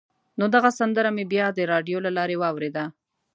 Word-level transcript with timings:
نو 0.39 0.45
دغه 0.55 0.69
سندره 0.79 1.09
مې 1.15 1.25
بیا 1.33 1.45
د 1.53 1.59
راډیو 1.71 1.97
له 2.05 2.11
لارې 2.17 2.35
واورېده. 2.41 2.85